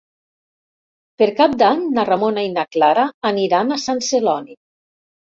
Per 1.21 1.27
Cap 1.41 1.53
d'Any 1.59 1.83
na 1.97 2.05
Ramona 2.09 2.45
i 2.47 2.49
na 2.53 2.63
Clara 2.77 3.05
aniran 3.33 3.77
a 3.77 3.79
Sant 3.85 4.03
Celoni. 4.09 4.57